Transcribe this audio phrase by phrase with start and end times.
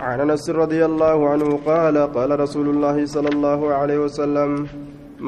[0.00, 4.50] عن انس رضي الله عنه قال قال رسول الله صلى الله عليه وسلم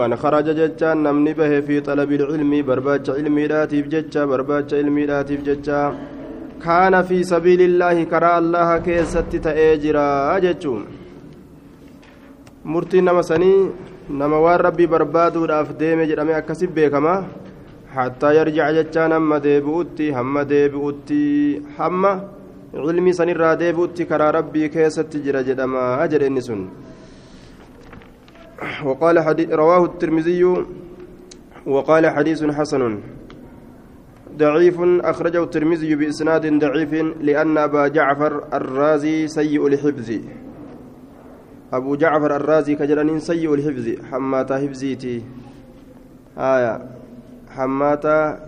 [0.00, 5.40] من خرج ججا نمني به في طلب العلم برباج علمي راتب ججا برباج علمي راتب
[5.48, 5.82] ججا.
[6.64, 10.82] كان في سبيل الله كرى الله كيست تأجرا ججون
[12.64, 13.72] murtiin nama sanii
[14.20, 17.14] nama waan rabbii barbaaduudhaaf deeme jedhame akkasi beekama
[17.94, 21.22] hattaa yarjica jechaan hamma deebi'utti hamma deebi'utti
[21.78, 22.12] hamma
[22.72, 26.62] cilmii sanirraa deebi'utti karaa rabbii keessatti jira jedhama jedhe inni sun.
[28.84, 29.16] وقال
[29.52, 30.44] رواه الترمذي
[31.66, 33.00] وقال حديث حسن
[34.36, 40.10] ضعيف أخرجه الترمذي بإسناد ضعيف لأن أبا جعفر الرازي سيء الحفظ
[41.72, 45.24] أبو جعفر الرازي كجرانين سيء الحفظ حماتا حفظيتي
[46.38, 46.74] آية
[47.50, 48.40] حماتا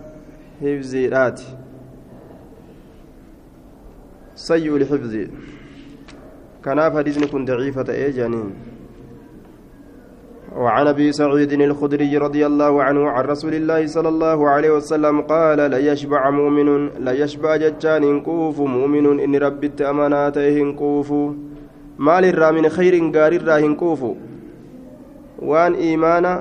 [0.61, 1.62] حفظي راتي
[4.49, 5.13] سيء الحفظ
[6.65, 8.49] كناف حديث كن ضعيفة إيه جانين.
[10.63, 15.59] وعن أبي سعيد الخدري رضي الله عنه عن رسول الله صلى الله عليه وسلم قال
[15.73, 16.69] لا يشبع مؤمن
[17.05, 21.09] لا يشبع ججان كوف مؤمن إن ربي أماناته كوف.
[21.97, 24.01] مال الرا من خير غار الرا كوف.
[25.39, 26.33] وان إيمانا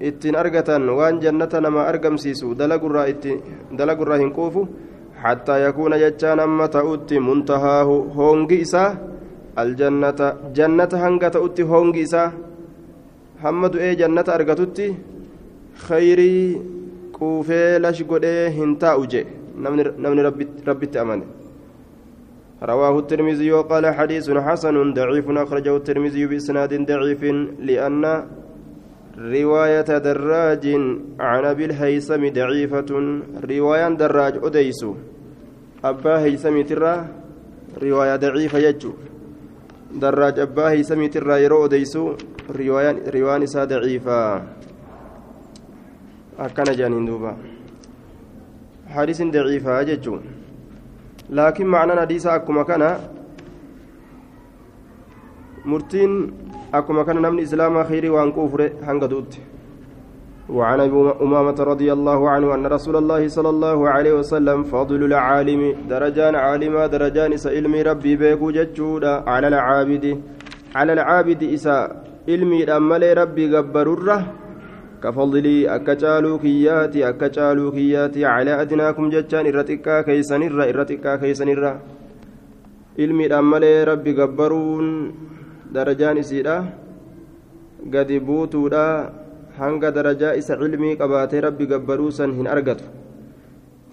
[0.00, 3.32] ittiin argatan waan jannata nama argamsiisu dalagurraa itti
[3.78, 4.68] dalagurraa hin quufu
[5.22, 8.90] hattaa yakuuna jechaan amma ta'utti muntahaahu hoongi isaa
[9.62, 12.28] aljannata jannata hanga ta'utti hoongi isaa
[13.44, 14.90] hamma du'ee jannata argatutti
[15.86, 16.42] khayrii
[17.16, 19.26] quufee lash godhee hin taa'u je
[20.04, 20.28] namni
[20.68, 21.26] rabbitti amane
[22.62, 27.22] رواه الترمذي وقال حديث حسن ضعيف أخرجه الترمذي بإسناد ضعيف
[27.68, 28.04] لأن
[29.18, 30.64] رواية دراج
[31.20, 32.90] عن أبي الهيثم ضعيفة.
[33.44, 34.86] رواية دراج أديس
[35.84, 36.94] أبا هيثم ترى
[37.82, 38.92] رواية ضعيفة يجو.
[39.94, 41.96] دراج أبا هيثم ترى يرو أديس
[42.50, 44.42] رواية رواية ضعيفة.
[46.38, 47.36] أكن جانين دوبا.
[48.88, 50.18] حديث ضعيفة يجو.
[51.30, 52.98] لكن معنى حديث أكما كان
[55.64, 56.32] مرتين
[56.78, 59.32] أكما كان نمن إسلام خيري وأن كفر هنقدوت
[60.48, 65.62] وعن أبي أمامة رضي الله عنه أن رسول الله صلى الله عليه وسلم فضل العالم
[65.90, 70.04] درجان عالما درجان سإلمي ربي بيكو ججودا على العابد.
[70.76, 74.18] على العابد إساء علمي أمالي ربي قبرره
[75.02, 81.72] كفضلي أكجالو كياتي أكجالو كياتي على أدناكم ججان إرتكا كيسنرا إرتكا كيسنرا
[82.98, 84.86] علمي أمالي ربي قبرون.
[85.72, 86.58] Darajaan isiidha.
[87.90, 89.12] Gadi buutuudha.
[89.58, 92.84] Hanga darajaa isa cilmii qabaatee rabbi gabbaruu san hin argatu.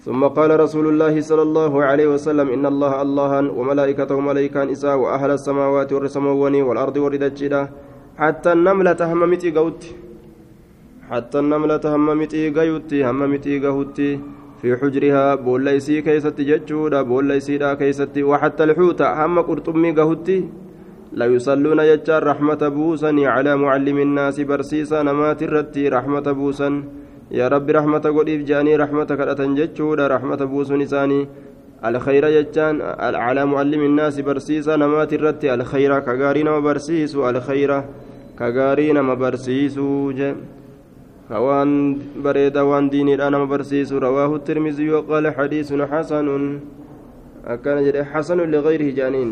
[0.04, 5.30] ثم قال رسول الله صلى الله عليه وسلم إن الله الله وملائكته ملائكان إساء وأهل
[5.30, 7.62] السماوات والسماواني والأرض وردتشدا
[8.20, 9.82] حتى النملة هممتي قوت
[11.10, 14.20] حتى النملة هممتي قيوتي هممتي قهوتي
[14.60, 20.38] في حجرها بوليسي كيستي جتشودا بوليسي كيستي وحتى الحوت هم قرطمي قهوتي
[21.14, 26.82] لا يصلون يجار رحمة بوسا على معلم الناس برسيسا نمات الرتي رحمة بوسا
[27.30, 31.28] يا رب رحمة قديف جاني رحمة كرة جتشودا رحمة بوس نساني
[31.84, 32.80] الخير جتان
[33.24, 35.54] على معلم الناس برسيسا نمات الرتي.
[35.54, 37.70] الخير كغارين وبرسيسو الخير
[38.38, 40.12] كغارين مبرسيسو
[41.28, 46.28] كوان بريد وان ديني أنا مبرسيسو رواه الترمذي وقال حديث حسن.
[47.46, 49.30] أكان حسن لغيره جانين.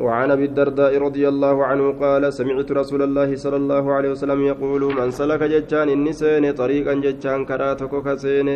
[0.00, 4.82] وعن أبي الدرداء رضي الله عنه قال سمعت رسول الله صلى الله عليه وسلم يقول
[4.98, 8.48] من سلك ججان النسين طريقا ججان كراتك كسين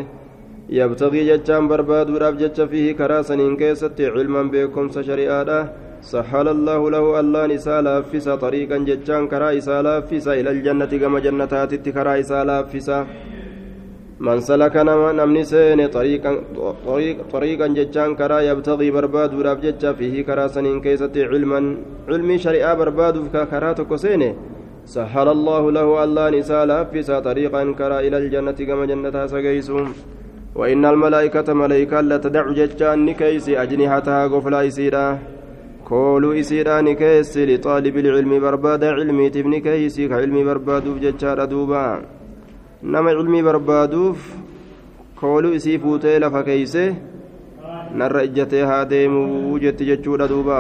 [0.79, 5.51] يبتغي ججان برباد وراب جج فيه كراسن كيست علما بكم شريعة
[6.13, 9.95] سهل الله له الله نسالا فيسا طريقا ججان كرا إسالا
[10.41, 12.99] إلى الجنة كما جنتات كرا إسالا فيسا
[14.27, 16.33] من سلك نمني سين طريقا
[16.87, 21.61] طريق طريقا ججان كرا يبتغي برباد وراب ججا فيه كرا سنين كيست علما
[22.09, 23.17] علمي شريعة برباد
[23.51, 24.23] كرا تكسين
[24.95, 29.87] سهل الله له الله نسالا فيسا طريقا كرا إلى الجنة كما جنتها سقيسون
[30.55, 35.19] وإن الملائكة ملائكة لا تدع ججان نكيس أجنحتها قفلا إسيرا.
[35.89, 41.87] كولو إسيرا نكيس لطالب العلم برباد علمي تبني كيس كعلمي برباد ججار دوبا.
[42.94, 44.18] nama cilmii barbaaduuf
[45.20, 46.84] kooluu isii fuutee lafa keeyse
[48.02, 50.60] narra ijjatee haa deemuu jetti jechuudha duuba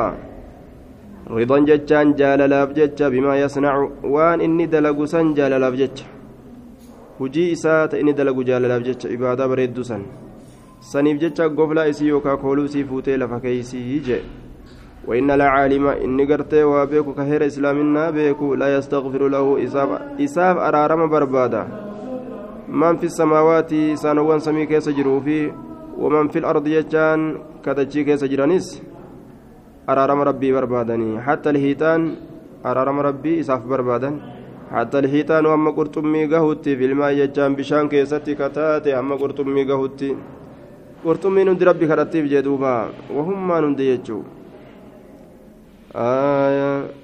[1.35, 6.05] ridan jechaan jaalalaaf jecha bimaa yasnacu waan inni dalagu san jaalalaaf jecha
[7.19, 10.03] hujii isaa ta inni dalagu jaalalaaf jecha ibaadaa bareeddu san
[10.91, 14.23] saniif jecha goflaa isii yookaa kooluu isii fuutee lafa keeysii jee
[15.07, 19.89] وإن العالم إني قرتي وبيكو كهير إسلامنا بيكو لا يستغفر له إساف
[20.19, 21.63] إساف أرارم بربادا
[22.72, 25.52] في السماوات سانوان سمي كيس في
[25.98, 28.82] ومن في الأرض يجان كتجي كيس جرانيس.
[29.88, 31.20] أرارم ربي بربادني.
[31.20, 32.16] حتى الهيتان
[32.66, 34.10] أرارم ربي إساف بربادا
[34.72, 40.16] حتى الهيتان وأما قرطمي قهوتي في الماء يجان بشان كيستي كتاتي أما قرطمي قهوتي
[41.04, 44.22] قرطمي ندي ربي كرتيف جدوبا وهم ما ندي يجو.
[45.94, 47.01] آية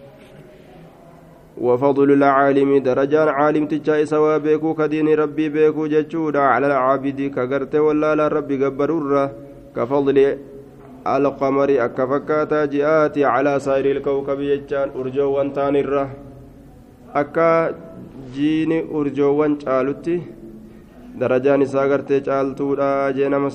[1.61, 8.15] وفضل العالم درجان عالم تجاي سوا بيكو كدين ربي بيكو ججودا على العابد كغرت ولا
[8.15, 9.25] لا ربي قبرورة
[9.77, 10.19] كفضل
[11.07, 16.07] القمر أكفكاتا جئات على سائر الكوكب يجان أرجو وانتان الره
[18.35, 20.17] جيني أرجو وان چالوتي
[21.21, 23.51] درجان isaa gartee caaltuudha jee nama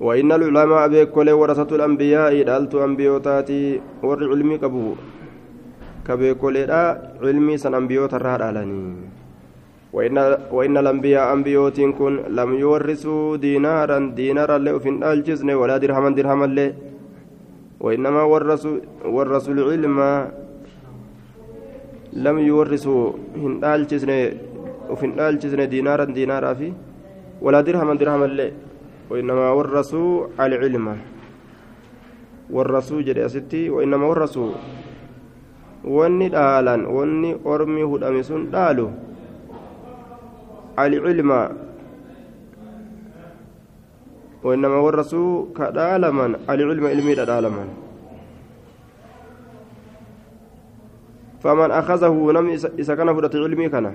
[0.00, 4.94] وإن العلماء بكل ورثة الأنبياء دالت أنبيوتاتي ور علمي كبو.
[6.08, 6.56] كبكل
[7.20, 8.84] علمي سن أنبيوت الرهد علني
[9.92, 10.16] وإن
[10.56, 16.68] وإن الأنبياء أنبيوت كن لم يورثوا دينارا دينارا لأفن الجزن ولا درهما درهما لي.
[17.80, 19.98] وإنما ورثوا ورثوا العلم
[22.12, 23.04] لم يورثوا
[23.42, 24.10] هن الجزن
[24.90, 26.72] وفن الجزن دينارا دينارا في
[27.44, 28.48] ولا درهما درهما لي.
[29.08, 30.86] وإنما ورثوا العلم.
[32.48, 34.52] ورثوا جري أستي وإنما ورثوا.
[35.88, 38.90] wanni dhaalan wanni ormi hudhame sun dhaalu
[40.74, 41.54] alcilma
[44.38, 47.68] وإنما ورثوا كدالمن العلم علمي دالمن
[51.42, 52.46] فمن أخذه نم
[52.78, 53.86] إذا كان فرط علمي كان.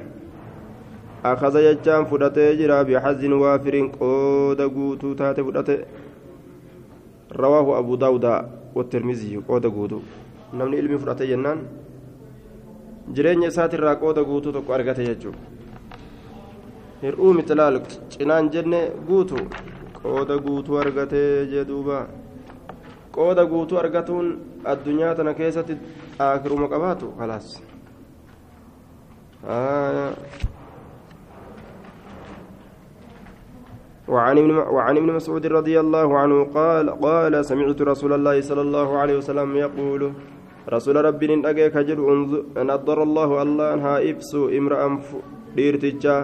[1.25, 5.77] أخذ يجان فدته جرا بحز وافر قود قوتو تات فدته
[7.43, 8.25] رواه أبو داود
[8.75, 9.99] والترمذي قود قوتو
[10.53, 11.59] نمني علمي فدته جنان
[13.11, 15.39] jireenya isaatirraa qooda guutuu tokko argate jechuudha
[17.01, 17.79] hir'uu mitilaal
[18.13, 19.41] cinaan jenne guutu
[19.97, 21.97] qooda guutuu argatee jedhuuba
[23.17, 24.29] qooda guutuu argatuun
[24.73, 25.77] addunyaa tana keessatti
[26.27, 27.47] aakiruma qabaatu kalaas.
[34.13, 38.89] وعن ابن وعن ابن مسعود رضي الله عنه قال قال سمعت رسول الله صلى الله
[39.01, 40.01] عليه وسلم يقول
[40.75, 41.99] رسول ربي نجاك كجر
[42.71, 44.81] نضر الله الله انها إبسو امرأ
[45.57, 46.17] ديرتجا.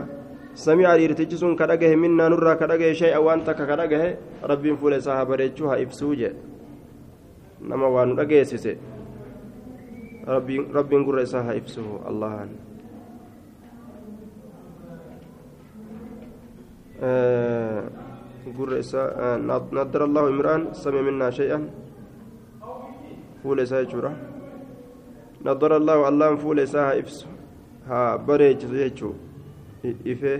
[0.53, 4.03] سمع ديرتج كدغه منا نرى كدغه شيء وانت كدغه
[4.43, 6.31] ربي فول صحابه رجوها ابسوجه
[7.69, 8.75] نما وان دغيسسه
[10.27, 12.33] ربي ربي غر صحابه إبسو الله
[18.59, 19.37] gurra isaa
[19.71, 21.63] nadara allahu imraan sami minnaa shay'an
[23.41, 24.11] fuula isaa jechuudha
[25.47, 27.27] nadara allahu allaan fuula isaa haa ibsu
[27.89, 29.13] haa bareechisu jechuu
[30.13, 30.33] ife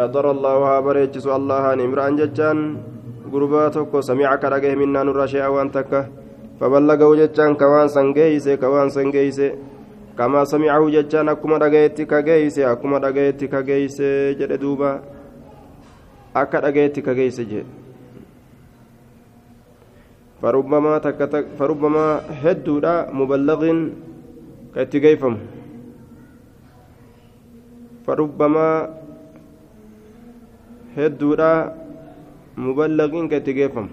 [0.00, 2.60] nadara allahu haa bareechisu allahaan imraan jechaan
[3.32, 6.00] gurbaa tokko samiica ka dhagahe minnaa nurraa shay'an waan takka
[7.96, 9.48] san geeyse ka waan san geeyse
[10.18, 13.98] كما سمعه ججان أكما دقيت كجيس أكما دقيت كجيس
[14.38, 15.17] جد دوبا
[16.36, 17.66] أكا دقيت كجيس جد
[20.42, 22.06] فربما تكتك فربما
[22.42, 23.62] هدودا مبلغ
[24.74, 25.34] كتجيفم
[28.06, 28.68] فربما
[30.96, 31.52] هدودا
[32.56, 33.86] مبلغ كتجيفم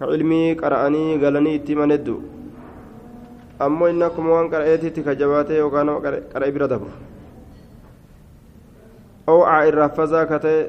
[0.00, 2.18] كعلمي قرأني قالني اتمن الدو
[3.58, 6.00] ammoo inni akkuma waan qara'eetitti ka jabaatee yookaan nama
[6.32, 6.90] qara'e bira dabru
[9.68, 10.60] irraa fazaa ka ta'e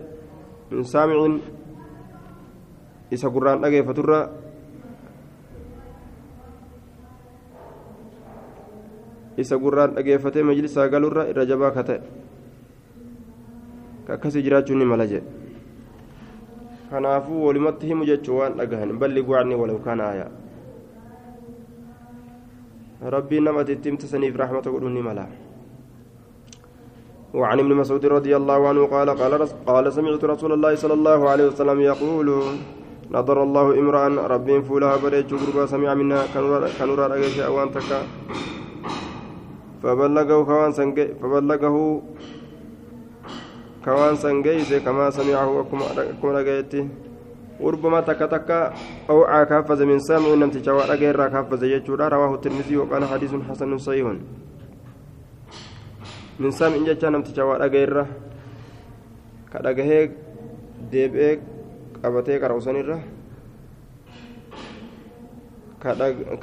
[0.71, 1.35] hin saamicin
[3.17, 4.19] isa gurraan dhageeffaturra
[9.39, 11.99] isa gurraan dhageeffatee majlisaa galurra irra jabaa ka ta'e
[14.07, 15.29] ka akkasii jiraachuun ni mala jedhe
[16.91, 20.31] kanaafuu walumatti himu jechuu waan dhagahan balli guwacni walau kana aayaa
[22.99, 25.25] ربي نما تتمت سنيف رحمة قلوني ملا
[27.33, 31.45] وعن ابن مسعود رضي الله عنه قال قال قال سمعت رسول الله صلى الله عليه
[31.47, 32.27] وسلم يقول
[33.11, 36.19] نظر الله امرأ ربي فولها بريج غربا سمع منا
[36.79, 38.01] كنورا رجش أوان تكا.
[39.83, 41.75] فبلغه كوان سنجي فبلغه
[43.85, 45.85] كوان سنجي كما سمعه وكما
[46.23, 46.87] رجيته
[47.59, 48.73] وربما تكا تكا
[49.09, 50.89] أوعى كافز من سامع نمت جوار
[51.63, 54.07] يجورا رواه الترمذي وقال حديث حسن صحيح.
[56.39, 58.05] Min saami'in jecha namticha waa dhagayeerra
[59.51, 60.03] ka dhagahee
[60.91, 61.33] deebi'ee
[62.01, 62.97] qabatee qara'usanirra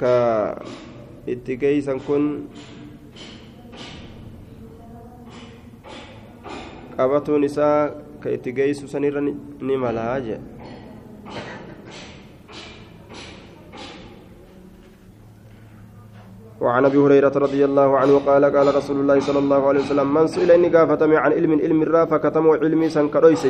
[0.01, 0.13] ka
[1.33, 2.23] itti geeysan kun
[6.97, 10.39] qabatuun isaa ka itti geeysu sanirra ni malaa jee
[16.61, 20.27] وعن أبي هريرة رضي الله عنه قال قال رسول الله صلى الله عليه وسلم من
[20.27, 23.45] سئل إني قافتم عن علم علم الرا فكتمه علمي سن كدويس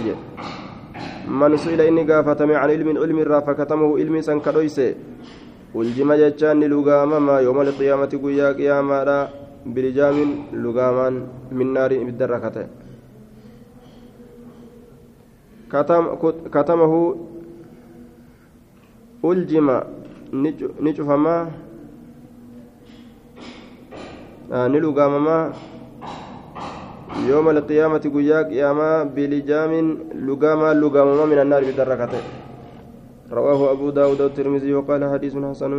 [1.28, 4.78] من سئل إني قافتم عن علم علم الرا فكتمه علمي سن كدويس
[5.76, 9.30] والجمع جتان لغاما يوم القيامة قيا قياما
[9.66, 10.18] بلجام
[10.64, 11.10] لغاما
[11.52, 12.56] من نار بالدركة
[15.72, 16.04] كتم
[16.56, 16.94] كتمه
[19.26, 19.68] ألجم
[20.86, 21.38] نجفما
[24.50, 25.52] ni lugaamamaa
[27.18, 29.72] يوم القيامة قياك ياما بلجام
[30.28, 32.14] لقاما لقاما من النار بدركة
[33.32, 35.74] رواه أبو داود والترمذي وقال حديث حسن.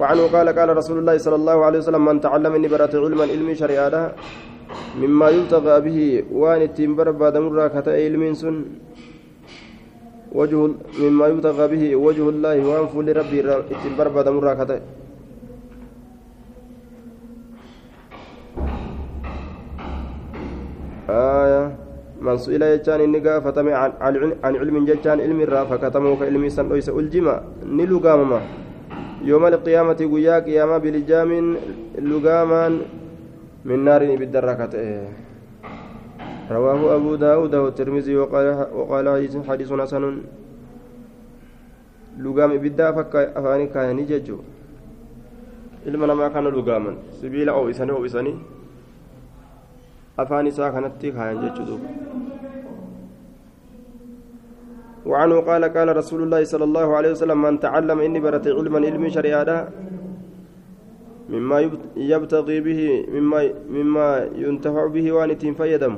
[0.00, 3.54] وعنه قال قال رسول الله صلى الله عليه وسلم من تعلم إني برأت علما علمي
[3.54, 3.94] شريعة
[5.02, 8.56] مما يلتقى به وان التنبر بعد مرة كتا علم سن
[10.32, 10.58] وجه
[11.02, 13.38] مما يبتغى به وجه الله وان فل ربي
[13.74, 14.78] التنبر بعد مرة كتا
[22.30, 23.92] من سئل يجان إني قافتم عن,
[24.62, 27.34] علم ججان علم الرا فكتمه كعلم سن ليس ألجما
[27.78, 28.40] نلقامما
[29.30, 31.30] يوم القيامة قيا قيامة بلجام
[32.10, 32.62] لقاما
[33.68, 34.74] من نار بالدركة
[36.56, 38.46] رواه أبو داود والترمذي وقال
[38.78, 39.06] وقال
[39.48, 40.04] حديث حسن
[42.24, 44.38] لقام بدا فكا أفاني كان ججو
[45.86, 48.36] ilma namaa kana lugaaman sibiila oo'isanii oo'isanii
[50.22, 51.44] afaan isaa kanatti kaayan
[55.06, 59.08] وعنه قال قال رسول الله صلى الله عليه وسلم من تعلم إني برت علما علم
[59.08, 59.68] شريعة
[61.30, 61.58] مما
[61.96, 65.94] يبتغي به مما مما ينتفع به وان فيدم.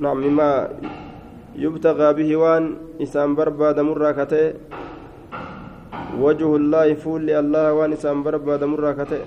[0.00, 0.50] نعم مما
[1.56, 2.62] يبتغى به وان
[3.02, 4.54] إسام برباد مرة كتئ
[6.18, 9.22] وجه الله فول الله وان إسان برباد مرة كتئ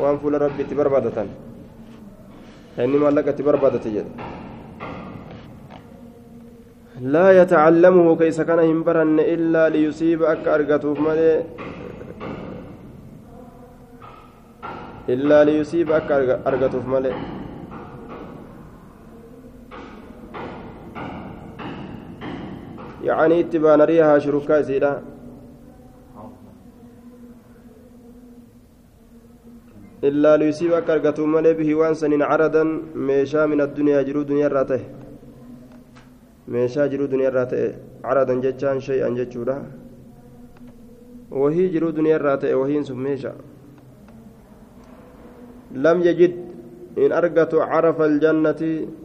[0.00, 1.18] وان فول ربي تبربادة
[2.78, 3.86] إنما لك تبربادة
[7.00, 11.44] لا يتعلمه كيس كان همبرن إلا ليصيب أك أرقته مالي
[15.08, 16.10] إلا ليصيب أك
[16.48, 17.12] أرقته مالي
[23.04, 25.15] يعني اتبان ريها شركاء سيدا.
[30.04, 34.80] إلا ليصيبك أرقته مالي به وانسن عرضا ميشا من الدنيا جرو دنيا راته
[36.48, 37.74] ميشا جرو دنيا راته
[38.04, 39.56] عرضا جتشان شيئا جتشورا.
[41.30, 43.32] وهي جرو دنيا راته وهي سم ميشا.
[45.74, 46.34] لم يجد
[46.98, 48.62] إن أرقت عرف الجنة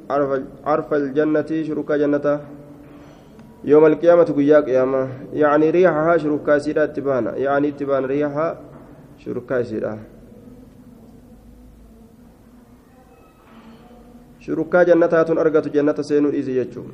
[0.09, 2.39] عرف, عرف الجنة شركا جنته
[3.63, 5.07] يوم القيامة قيا قيامة.
[5.33, 7.35] يعني ريحها شركا سيدا اتبانا.
[7.35, 8.47] يعني اتبان ريحها
[9.17, 9.63] شركا
[14.45, 16.91] shurukkaa jannataatun argatu jannata seenuu dhiisi jechuun.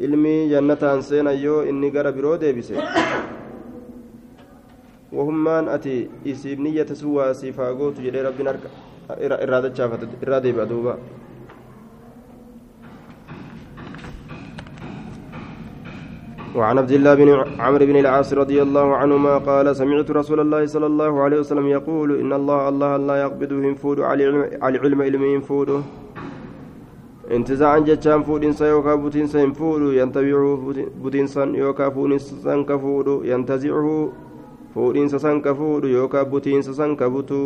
[0.00, 2.74] Ilmi jannataan seenan yoo inni gara biroo deebise.
[5.12, 8.48] Wahummaan ati isiif niyyata sun waa siif haa gootu jedhee rabbiin
[9.24, 10.98] irraa dachaafate irraa deebi'a duuba
[16.58, 17.28] وعن عبد الله بن
[17.64, 22.08] عمرو بن العاص رضي الله عنهما قال سمعت رسول الله صلى الله عليه وسلم يقول
[22.22, 24.22] إن الله الله لا يقبضه ينفود على
[24.68, 25.68] العلم علم ينفود
[27.30, 34.12] انتزاعا جتشان فودينسا يوكا بوتينسا ينفود ينتبعه بوتينسا يوكا فودينسا كفود ينتزعه
[34.74, 37.40] فودينسا سان كفود يوكا بوتينسا كبوتو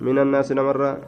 [0.00, 0.98] من الناس نمرة.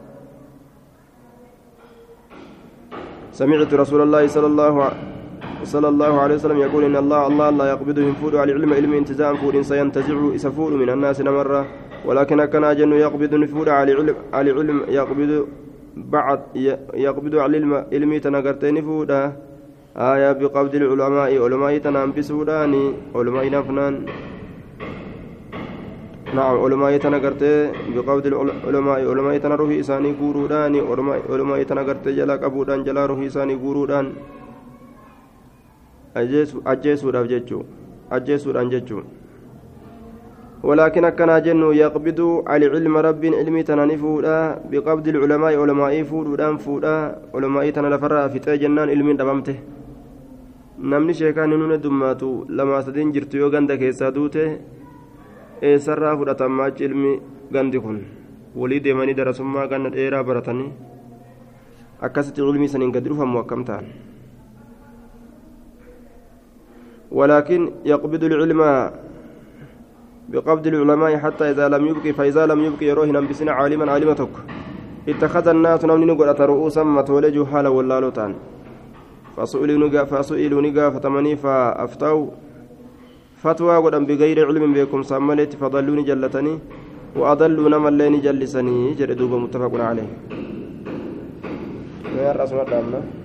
[3.39, 5.14] سمعت رسول الله صلى الله عليه
[5.61, 8.93] وسلم صلى الله عليه وسلم يقول إن الله الله لا يقبضه ينفود على العلم علم
[8.93, 11.65] انتزاع فود سينتزع إسفود من الناس نمرة.
[12.05, 15.31] ولكن كان أجن يقبض نفود على علم على علم يقبض
[15.95, 16.39] بعد
[16.93, 19.21] يقبض على العلم علمي تنقرتين فودا
[19.97, 22.85] آية بقبض العلماء علماء تنام بسوداني
[23.15, 23.95] علماء نفنان.
[26.35, 27.55] نعم علماء تنقرتي
[27.95, 30.79] بقبض العلماء علماء تنروه إساني قوروداني
[31.29, 34.05] علماء تنقرتي جلا قبودان جلا روه إساني قورودان.
[36.15, 37.65] ajjeesuudhaaf jechuun
[38.17, 39.05] ajjeesuudhaan jechuun
[40.65, 44.35] walaakin akkanaa jennu yaqbiduu alcilma rabbiin ilmii tana ni fuudha
[44.69, 46.93] biqabdi culamaa'ii olomaa'ii fuudhuudhaan fuudha
[47.33, 49.55] olomaa'ii tana lafarraa fixee jennaan ilmiin dhabamte.
[50.91, 54.47] Namni sheekaan hin heddumaatu lamaa sadiin jirtu yoo ganda keessaa duute
[55.61, 57.13] eessarraa fudhatan maachi ilmi
[57.53, 58.01] gandi kun?
[58.55, 60.71] Walii deemanii darasummaa ganna dheeraa baratanii?
[62.01, 63.85] Akkasitti ilmii saniin gadi dhufamu akkam ta'an?
[67.11, 68.91] ولكن يقبض العلم
[70.29, 74.29] بقبض العلماء حتى إذا لم يبقي فإذا لم يبقي يروه نبسنا عالما عالمتك.
[75.09, 78.33] اتخذ الناس نمني نقول رؤوسا متولجوا حالا ولا لوتان
[79.37, 82.27] فسئلوا نقا فتمني فأفتوا.
[83.43, 86.59] فتوى قدام بغير علم بكم سملت فضلوني جلتني
[87.15, 90.09] وأضلوا نما اللين جلسني جل دوب متفق عليه.
[92.17, 93.24] يا رسول الله